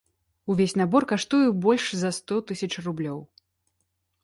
Увесь 0.53 0.73
набор 0.79 1.05
каштуе 1.11 1.51
больш 1.67 1.85
за 2.05 2.11
сто 2.19 2.41
тысяч 2.51 2.73
рублёў. 2.89 3.23